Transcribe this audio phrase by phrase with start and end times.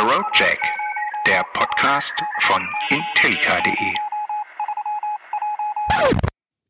[0.00, 0.58] Roadjack,
[1.26, 3.94] der Podcast von Intellica.de.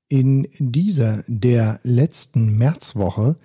[0.09, 3.37] In dieser der letzten Märzwoche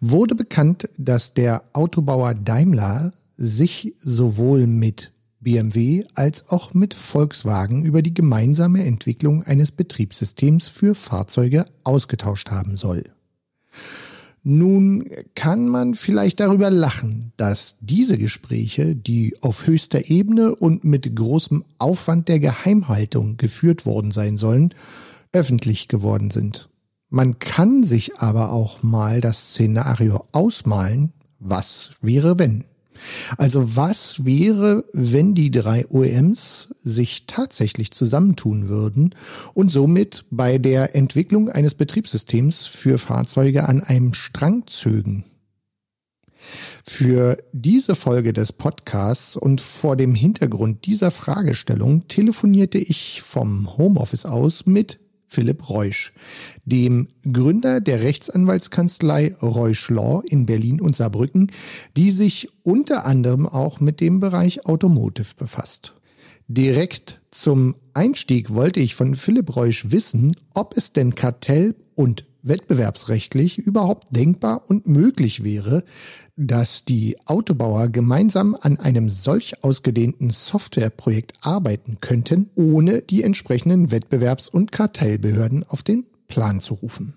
[0.00, 8.00] wurde bekannt, dass der Autobauer Daimler sich sowohl mit BMW als auch mit Volkswagen über
[8.00, 13.04] die gemeinsame Entwicklung eines Betriebssystems für Fahrzeuge ausgetauscht haben soll.
[14.48, 21.16] Nun kann man vielleicht darüber lachen, dass diese Gespräche, die auf höchster Ebene und mit
[21.16, 24.72] großem Aufwand der Geheimhaltung geführt worden sein sollen,
[25.32, 26.68] öffentlich geworden sind.
[27.08, 32.66] Man kann sich aber auch mal das Szenario ausmalen, was wäre wenn.
[33.36, 39.14] Also was wäre, wenn die drei OEMs sich tatsächlich zusammentun würden
[39.54, 45.24] und somit bei der Entwicklung eines Betriebssystems für Fahrzeuge an einem Strang zögen?
[46.84, 54.26] Für diese Folge des Podcasts und vor dem Hintergrund dieser Fragestellung telefonierte ich vom Homeoffice
[54.26, 55.00] aus mit
[55.36, 56.14] Philipp Reusch,
[56.64, 61.52] dem Gründer der Rechtsanwaltskanzlei Reusch Law in Berlin und Saarbrücken,
[61.94, 65.94] die sich unter anderem auch mit dem Bereich Automotive befasst.
[66.48, 73.58] Direkt zum Einstieg wollte ich von Philipp Reusch wissen, ob es denn Kartell- und wettbewerbsrechtlich
[73.58, 75.84] überhaupt denkbar und möglich wäre,
[76.36, 84.50] dass die Autobauer gemeinsam an einem solch ausgedehnten Softwareprojekt arbeiten könnten, ohne die entsprechenden Wettbewerbs-
[84.50, 87.14] und Kartellbehörden auf den Plan zu rufen.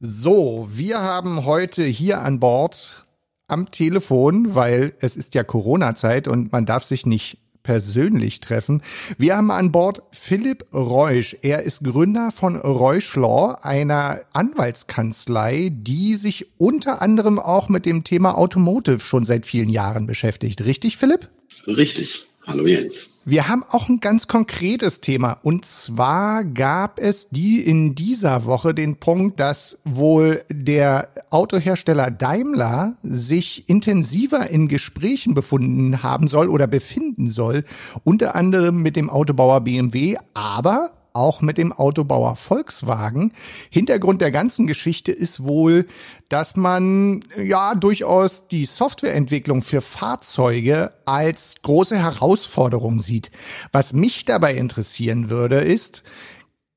[0.00, 3.06] So, wir haben heute hier an Bord
[3.46, 8.82] am Telefon, weil es ist ja Corona-Zeit und man darf sich nicht persönlich treffen.
[9.18, 11.36] Wir haben an Bord Philipp Reusch.
[11.42, 18.04] Er ist Gründer von Reusch Law, einer Anwaltskanzlei, die sich unter anderem auch mit dem
[18.04, 20.64] Thema Automotive schon seit vielen Jahren beschäftigt.
[20.64, 21.28] Richtig, Philipp?
[21.66, 22.26] Richtig.
[22.46, 23.08] Hallo Jens.
[23.24, 25.38] Wir haben auch ein ganz konkretes Thema.
[25.42, 32.96] Und zwar gab es die in dieser Woche den Punkt, dass wohl der Autohersteller Daimler
[33.02, 37.64] sich intensiver in Gesprächen befunden haben soll oder befinden soll.
[38.04, 43.32] Unter anderem mit dem Autobauer BMW, aber auch mit dem Autobauer Volkswagen.
[43.70, 45.86] Hintergrund der ganzen Geschichte ist wohl,
[46.28, 53.30] dass man ja durchaus die Softwareentwicklung für Fahrzeuge als große Herausforderung sieht.
[53.72, 56.02] Was mich dabei interessieren würde, ist,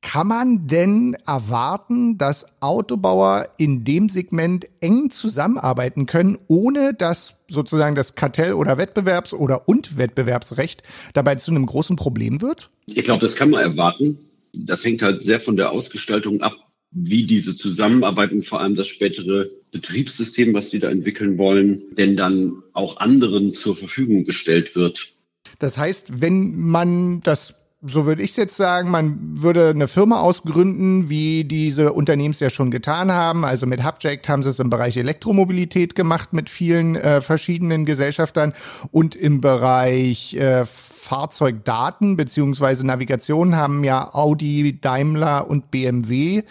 [0.01, 7.95] kann man denn erwarten, dass Autobauer in dem Segment eng zusammenarbeiten können, ohne dass sozusagen
[7.95, 10.83] das Kartell- oder Wettbewerbs- oder und Wettbewerbsrecht
[11.13, 12.69] dabei zu einem großen Problem wird?
[12.85, 16.55] Ich glaube, das kann man erwarten das hängt halt sehr von der Ausgestaltung ab,
[16.91, 22.15] wie diese Zusammenarbeit und vor allem das spätere Betriebssystem, was sie da entwickeln wollen, denn
[22.15, 25.15] dann auch anderen zur Verfügung gestellt wird.
[25.59, 27.55] Das heißt, wenn man das
[27.87, 32.71] so würde ich jetzt sagen, man würde eine Firma ausgründen, wie diese Unternehmens ja schon
[32.71, 33.45] getan haben.
[33.45, 38.53] Also mit Hubject haben sie es im Bereich Elektromobilität gemacht mit vielen äh, verschiedenen Gesellschaftern
[38.91, 46.43] und im Bereich äh, Fahrzeugdaten beziehungsweise Navigation haben ja Audi, Daimler und BMW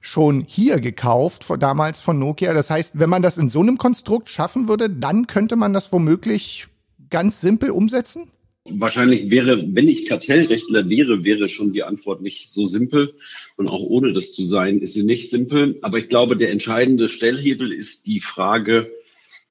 [0.00, 2.54] schon hier gekauft, damals von Nokia.
[2.54, 5.92] Das heißt, wenn man das in so einem Konstrukt schaffen würde, dann könnte man das
[5.92, 6.68] womöglich
[7.10, 8.30] ganz simpel umsetzen?
[8.70, 13.14] Wahrscheinlich wäre, wenn ich Kartellrechtler wäre, wäre schon die Antwort nicht so simpel.
[13.56, 15.78] Und auch ohne das zu sein, ist sie nicht simpel.
[15.82, 18.90] Aber ich glaube, der entscheidende Stellhebel ist die Frage,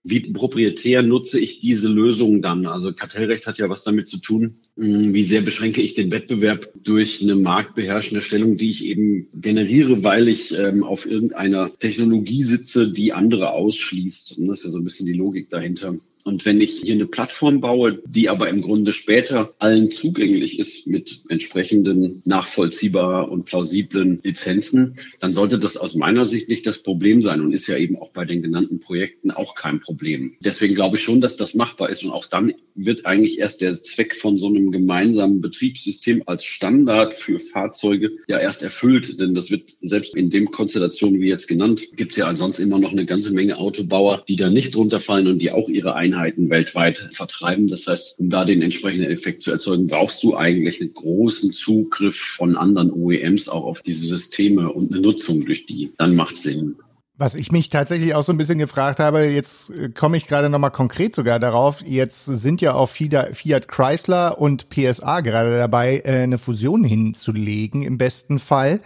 [0.04, 2.66] wie proprietär nutze ich diese Lösung dann?
[2.66, 6.72] Also Kartellrecht hat ja was damit zu tun, hm, wie sehr beschränke ich den Wettbewerb
[6.82, 12.90] durch eine marktbeherrschende Stellung, die ich eben generiere, weil ich ähm, auf irgendeiner Technologie sitze,
[12.90, 14.38] die andere ausschließt.
[14.38, 15.98] Und das ist ja so ein bisschen die Logik dahinter.
[16.28, 20.86] Und wenn ich hier eine Plattform baue, die aber im Grunde später allen zugänglich ist
[20.86, 27.22] mit entsprechenden nachvollziehbar und plausiblen Lizenzen, dann sollte das aus meiner Sicht nicht das Problem
[27.22, 30.36] sein und ist ja eben auch bei den genannten Projekten auch kein Problem.
[30.42, 33.74] Deswegen glaube ich schon, dass das machbar ist und auch dann wird eigentlich erst der
[33.82, 39.50] Zweck von so einem gemeinsamen Betriebssystem als Standard für Fahrzeuge ja erst erfüllt, denn das
[39.50, 43.06] wird selbst in dem Konstellation wie jetzt genannt, gibt es ja ansonsten immer noch eine
[43.06, 47.68] ganze Menge Autobauer, die da nicht runterfallen und die auch ihre Einheiten Einheiten weltweit vertreiben.
[47.68, 52.18] Das heißt, um da den entsprechenden Effekt zu erzeugen, brauchst du eigentlich einen großen Zugriff
[52.18, 55.94] von anderen OEMs auch auf diese Systeme und eine Nutzung durch die.
[55.98, 56.78] Dann macht Sinn.
[57.20, 60.52] Was ich mich tatsächlich auch so ein bisschen gefragt habe, jetzt äh, komme ich gerade
[60.52, 66.12] nochmal konkret sogar darauf, jetzt sind ja auch Fiat Chrysler und PSA gerade dabei, äh,
[66.22, 68.82] eine Fusion hinzulegen im besten Fall.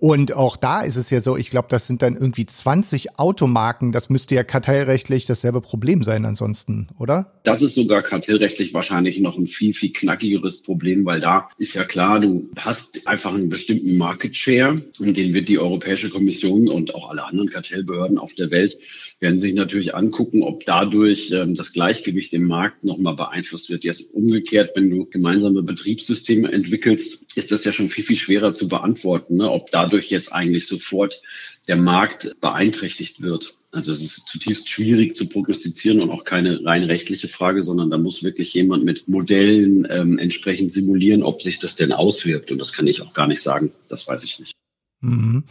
[0.00, 3.92] Und auch da ist es ja so, ich glaube, das sind dann irgendwie 20 Automarken,
[3.92, 7.30] das müsste ja kartellrechtlich dasselbe Problem sein ansonsten, oder?
[7.44, 11.84] Das ist sogar kartellrechtlich wahrscheinlich noch ein viel, viel knackigeres Problem, weil da ist ja
[11.84, 16.92] klar, du hast einfach einen bestimmten Market Share und den wird die Europäische Kommission und
[16.92, 18.78] auch alle anderen Kartell Kartellbehörden auf der Welt
[19.20, 23.84] werden sich natürlich angucken, ob dadurch ähm, das Gleichgewicht im Markt nochmal beeinflusst wird.
[23.84, 28.68] Jetzt umgekehrt, wenn du gemeinsame Betriebssysteme entwickelst, ist das ja schon viel, viel schwerer zu
[28.68, 29.50] beantworten, ne?
[29.50, 31.22] ob dadurch jetzt eigentlich sofort
[31.66, 33.54] der Markt beeinträchtigt wird.
[33.70, 37.98] Also es ist zutiefst schwierig zu prognostizieren und auch keine rein rechtliche Frage, sondern da
[37.98, 42.50] muss wirklich jemand mit Modellen ähm, entsprechend simulieren, ob sich das denn auswirkt.
[42.50, 43.72] Und das kann ich auch gar nicht sagen.
[43.88, 44.57] Das weiß ich nicht.
[45.00, 45.44] Mhm.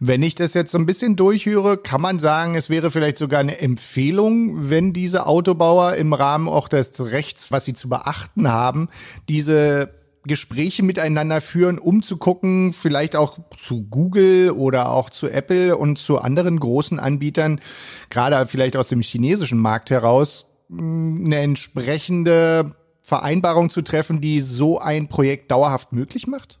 [0.00, 3.40] Wenn ich das jetzt so ein bisschen durchhöre, kann man sagen, es wäre vielleicht sogar
[3.40, 8.88] eine Empfehlung, wenn diese Autobauer im Rahmen auch des Rechts, was sie zu beachten haben,
[9.28, 9.90] diese
[10.26, 15.98] Gespräche miteinander führen, um zu gucken, vielleicht auch zu Google oder auch zu Apple und
[15.98, 17.60] zu anderen großen Anbietern,
[18.08, 25.08] gerade vielleicht aus dem chinesischen Markt heraus, eine entsprechende Vereinbarung zu treffen, die so ein
[25.08, 26.58] Projekt dauerhaft möglich macht?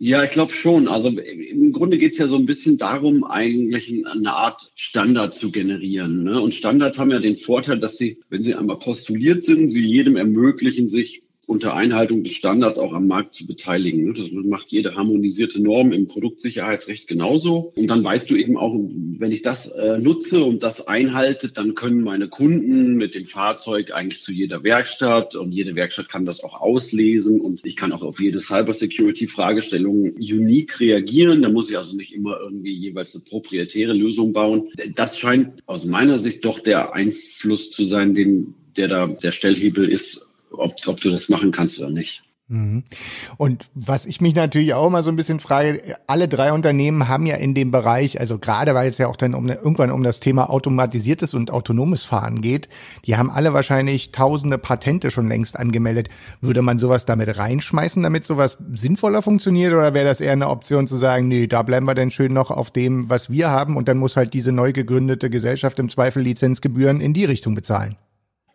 [0.00, 0.86] Ja, ich glaube schon.
[0.86, 5.50] Also im Grunde geht es ja so ein bisschen darum, eigentlich eine Art Standard zu
[5.50, 6.22] generieren.
[6.22, 6.40] Ne?
[6.40, 10.16] Und Standards haben ja den Vorteil, dass sie, wenn sie einmal postuliert sind, sie jedem
[10.16, 14.12] ermöglichen, sich unter Einhaltung des Standards auch am Markt zu beteiligen.
[14.12, 17.72] Das macht jede harmonisierte Norm im Produktsicherheitsrecht genauso.
[17.74, 21.74] Und dann weißt du eben auch, wenn ich das äh, nutze und das einhalte, dann
[21.74, 26.44] können meine Kunden mit dem Fahrzeug eigentlich zu jeder Werkstatt und jede Werkstatt kann das
[26.44, 31.40] auch auslesen und ich kann auch auf jede Cybersecurity-Fragestellung unique reagieren.
[31.40, 34.68] Da muss ich also nicht immer irgendwie jeweils eine proprietäre Lösung bauen.
[34.94, 39.88] Das scheint aus meiner Sicht doch der Einfluss zu sein, den der da der Stellhebel
[39.88, 40.27] ist,
[40.58, 42.22] ob, ob du das machen kannst oder nicht.
[42.48, 42.84] Mhm.
[43.36, 47.26] Und was ich mich natürlich auch mal so ein bisschen frage, alle drei Unternehmen haben
[47.26, 50.18] ja in dem Bereich, also gerade weil es ja auch dann um, irgendwann um das
[50.18, 52.70] Thema automatisiertes und autonomes Fahren geht,
[53.04, 56.08] die haben alle wahrscheinlich tausende Patente schon längst angemeldet.
[56.40, 60.86] Würde man sowas damit reinschmeißen, damit sowas sinnvoller funktioniert oder wäre das eher eine Option
[60.86, 63.88] zu sagen, nee, da bleiben wir denn schön noch auf dem, was wir haben und
[63.88, 67.96] dann muss halt diese neu gegründete Gesellschaft im Zweifel Lizenzgebühren in die Richtung bezahlen?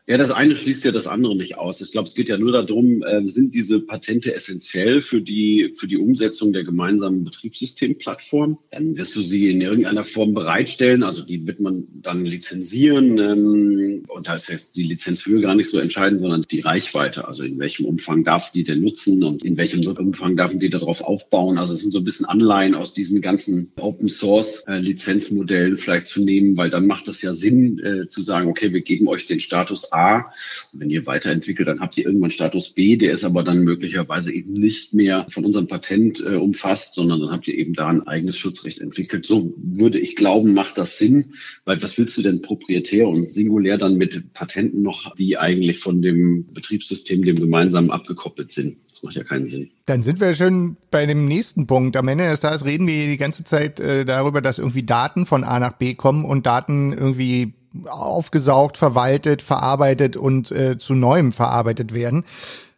[0.06, 1.80] Ja, das eine schließt ja das andere nicht aus.
[1.80, 5.88] Ich glaube, es geht ja nur darum, äh, sind diese Patente essentiell für die, für
[5.88, 8.58] die Umsetzung der gemeinsamen Betriebssystemplattform?
[8.70, 11.04] Dann wirst du sie in irgendeiner Form bereitstellen.
[11.04, 13.18] Also die wird man dann lizenzieren.
[13.18, 17.26] Ähm, und da ist jetzt die Lizenzhöhe gar nicht so entscheidend, sondern die Reichweite.
[17.26, 21.00] Also in welchem Umfang darf die denn nutzen und in welchem Umfang darf die darauf
[21.00, 21.58] aufbauen?
[21.58, 26.08] Also es sind so ein bisschen Anleihen aus diesen ganzen Open Source äh, Lizenzmodellen vielleicht
[26.08, 29.28] zu nehmen, weil dann macht es ja Sinn äh, zu sagen, okay, wir geben euch
[29.28, 30.32] den Status A.
[30.72, 34.34] Und wenn ihr weiterentwickelt, dann habt ihr irgendwann Status B, der ist aber dann möglicherweise
[34.34, 38.08] eben nicht mehr von unserem Patent äh, umfasst, sondern dann habt ihr eben da ein
[38.08, 39.26] eigenes Schutzrecht entwickelt.
[39.26, 41.34] So würde ich glauben, macht das Sinn,
[41.66, 46.02] weil was willst du denn proprietär und singulär dann mit Patenten noch, die eigentlich von
[46.02, 48.78] dem Betriebssystem, dem gemeinsamen abgekoppelt sind?
[48.90, 49.72] Das macht ja keinen Sinn.
[49.86, 51.98] Dann sind wir schon bei dem nächsten Punkt.
[51.98, 55.44] Am Ende des Tages reden wir die ganze Zeit äh, darüber, dass irgendwie Daten von
[55.44, 57.54] A nach B kommen und Daten irgendwie
[57.88, 62.26] aufgesaugt, verwaltet, verarbeitet und äh, zu Neuem verarbeitet werden.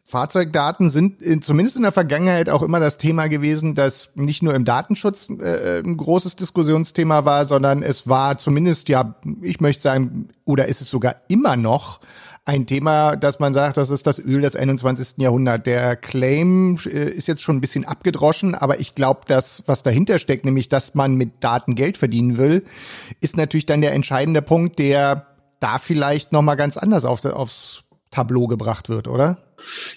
[0.08, 4.54] Fahrzeugdaten sind in, zumindest in der Vergangenheit auch immer das Thema gewesen, das nicht nur
[4.54, 10.30] im Datenschutz äh, ein großes Diskussionsthema war, sondern es war zumindest, ja, ich möchte sagen,
[10.46, 12.02] oder ist es sogar immer noch
[12.46, 15.18] ein Thema, dass man sagt, das ist das Öl des 21.
[15.18, 15.64] Jahrhunderts.
[15.64, 20.20] Der Claim äh, ist jetzt schon ein bisschen abgedroschen, aber ich glaube, dass was dahinter
[20.20, 22.64] steckt, nämlich dass man mit Daten Geld verdienen will,
[23.20, 25.25] ist natürlich dann der entscheidende Punkt, der
[25.60, 29.38] da vielleicht noch mal ganz anders auf, aufs Tableau gebracht wird, oder?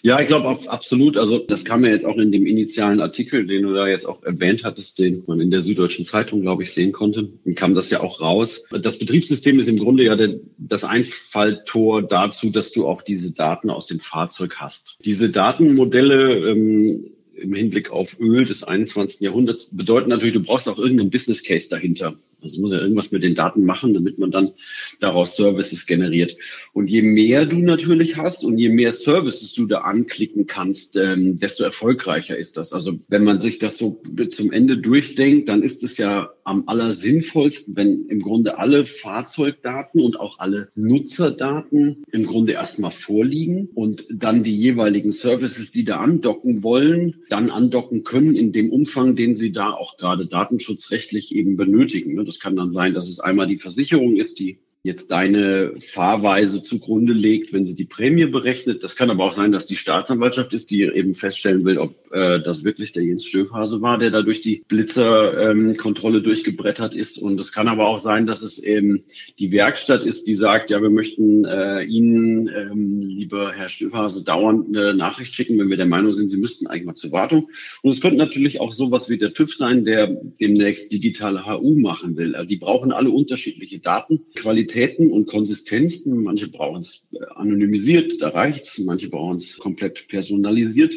[0.03, 1.17] Ja, ich glaube absolut.
[1.17, 4.23] Also das kam ja jetzt auch in dem initialen Artikel, den du da jetzt auch
[4.23, 7.29] erwähnt hattest, den man in der Süddeutschen Zeitung, glaube ich, sehen konnte.
[7.45, 8.65] Dann kam das ja auch raus.
[8.71, 13.71] Das Betriebssystem ist im Grunde ja der, das Einfalltor dazu, dass du auch diese Daten
[13.71, 14.99] aus dem Fahrzeug hast.
[15.05, 19.21] Diese Datenmodelle ähm, im Hinblick auf Öl des 21.
[19.21, 22.17] Jahrhunderts bedeuten natürlich, du brauchst auch irgendeinen Business Case dahinter.
[22.43, 24.53] Also muss ja irgendwas mit den Daten machen, damit man dann
[25.01, 26.37] daraus Services generiert.
[26.73, 31.39] Und je mehr du natürlich hast und je mehr Services du da anklicken kannst, ähm,
[31.39, 32.73] desto erfolgreicher ist das.
[32.73, 37.77] Also wenn man sich das so zum Ende durchdenkt, dann ist es ja am allersinnvollsten,
[37.77, 44.43] wenn im Grunde alle Fahrzeugdaten und auch alle Nutzerdaten im Grunde erstmal vorliegen und dann
[44.43, 49.53] die jeweiligen Services, die da andocken wollen, dann andocken können in dem Umfang, den sie
[49.53, 52.19] da auch gerade datenschutzrechtlich eben benötigen.
[52.29, 57.13] Das kann dann sein, dass es einmal die Versicherung ist, die jetzt deine Fahrweise zugrunde
[57.13, 58.83] legt, wenn sie die Prämie berechnet.
[58.83, 62.41] Das kann aber auch sein, dass die Staatsanwaltschaft ist, die eben feststellen will, ob äh,
[62.41, 67.19] das wirklich der Jens Stöfhase war, der da durch die Blitzerkontrolle ähm, durchgebrettert ist.
[67.19, 69.05] Und es kann aber auch sein, dass es eben
[69.39, 74.69] die Werkstatt ist, die sagt, ja, wir möchten äh, Ihnen, ähm, lieber Herr Stöfhase, dauernd
[74.69, 77.51] eine Nachricht schicken, wenn wir der Meinung sind, Sie müssten eigentlich mal zur Wartung.
[77.83, 80.09] Und es könnte natürlich auch sowas wie der TÜV sein, der
[80.41, 82.35] demnächst digitale HU machen will.
[82.35, 86.23] Also die brauchen alle unterschiedliche Daten, Qualität Qualitäten und Konsistenzen.
[86.23, 88.79] Manche brauchen es äh, anonymisiert, da reicht's.
[88.79, 90.95] Manche brauchen es komplett personalisiert.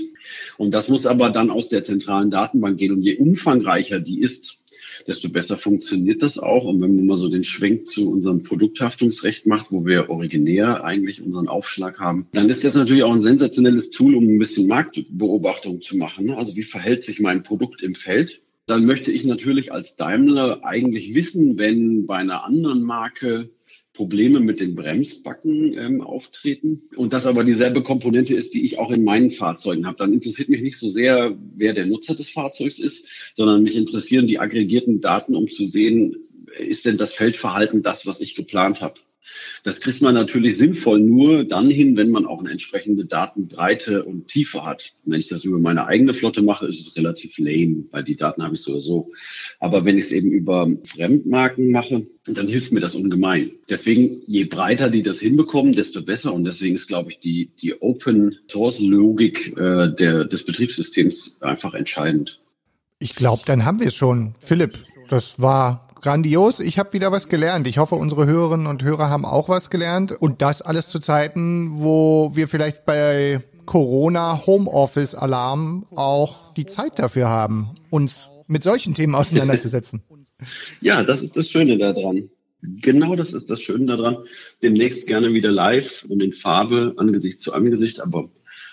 [0.57, 2.91] Und das muss aber dann aus der zentralen Datenbank gehen.
[2.91, 4.59] Und je umfangreicher die ist,
[5.07, 6.65] desto besser funktioniert das auch.
[6.65, 11.23] Und wenn man mal so den Schwenk zu unserem Produkthaftungsrecht macht, wo wir originär eigentlich
[11.23, 15.81] unseren Aufschlag haben, dann ist das natürlich auch ein sensationelles Tool, um ein bisschen Marktbeobachtung
[15.81, 16.29] zu machen.
[16.29, 18.41] Also wie verhält sich mein Produkt im Feld?
[18.67, 23.49] Dann möchte ich natürlich als Daimler eigentlich wissen, wenn bei einer anderen Marke
[24.01, 28.89] Probleme mit den Bremsbacken ähm, auftreten und das aber dieselbe Komponente ist, die ich auch
[28.89, 32.79] in meinen Fahrzeugen habe, dann interessiert mich nicht so sehr, wer der Nutzer des Fahrzeugs
[32.79, 33.05] ist,
[33.35, 36.15] sondern mich interessieren die aggregierten Daten, um zu sehen,
[36.57, 38.95] ist denn das Feldverhalten das, was ich geplant habe.
[39.63, 44.27] Das kriegt man natürlich sinnvoll nur dann hin, wenn man auch eine entsprechende Datenbreite und
[44.27, 44.93] Tiefe hat.
[45.05, 48.43] wenn ich das über meine eigene Flotte mache, ist es relativ lame, weil die Daten
[48.43, 49.11] habe ich so oder so.
[49.59, 53.51] Aber wenn ich es eben über Fremdmarken mache, dann hilft mir das ungemein.
[53.69, 56.33] Deswegen, je breiter die das hinbekommen, desto besser.
[56.33, 62.39] Und deswegen ist, glaube ich, die, die Open Source Logik äh, des Betriebssystems einfach entscheidend.
[62.99, 64.33] Ich glaube, dann haben wir es schon.
[64.39, 64.77] Philipp,
[65.09, 66.59] das war grandios.
[66.59, 67.67] Ich habe wieder was gelernt.
[67.67, 70.11] Ich hoffe, unsere Hörerinnen und Hörer haben auch was gelernt.
[70.11, 76.99] Und das alles zu Zeiten, wo wir vielleicht bei Corona Homeoffice Alarm auch die Zeit
[76.99, 80.03] dafür haben, uns mit solchen Themen auseinanderzusetzen.
[80.81, 82.31] Ja, das ist das Schöne daran.
[82.63, 84.17] Genau das ist das Schöne daran.
[84.63, 88.27] Demnächst gerne wieder live und in Farbe, Angesicht zu Angesicht, aber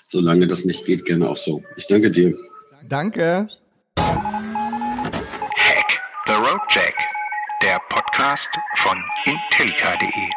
[0.08, 1.62] solange das nicht geht, gerne auch so.
[1.76, 2.38] Ich danke dir.
[2.88, 3.48] Danke.
[7.68, 10.30] Der Podcast von intelika.de.